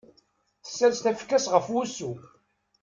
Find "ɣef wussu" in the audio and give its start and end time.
1.53-2.11